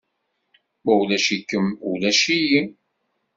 [0.83, 2.61] Ma ulac-ikem, ulac-iyi.